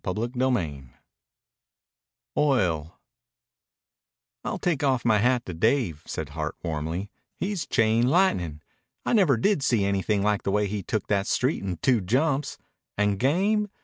CHAPTER 0.03 0.29
XVII 0.35 0.85
OIL 2.35 2.99
"I'll 4.43 4.57
take 4.57 4.83
off 4.83 5.05
my 5.05 5.19
hat 5.19 5.45
to 5.45 5.53
Dave," 5.53 6.01
said 6.07 6.29
Hart 6.29 6.55
warmly. 6.63 7.11
"He's 7.37 7.67
chain 7.67 8.07
lightnin'. 8.07 8.63
I 9.05 9.13
never 9.13 9.37
did 9.37 9.61
see 9.61 9.85
anything 9.85 10.23
like 10.23 10.41
the 10.41 10.49
way 10.49 10.65
he 10.65 10.81
took 10.81 11.05
that 11.05 11.27
street 11.27 11.61
in 11.61 11.77
two 11.77 12.01
jumps. 12.01 12.57
And 12.97 13.19
game? 13.19 13.69